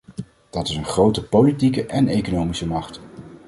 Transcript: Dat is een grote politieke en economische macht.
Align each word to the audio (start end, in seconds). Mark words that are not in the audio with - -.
Dat 0.49 0.67
is 0.69 0.75
een 0.75 0.85
grote 0.85 1.23
politieke 1.23 1.85
en 1.85 2.07
economische 2.07 2.67
macht. 2.67 2.99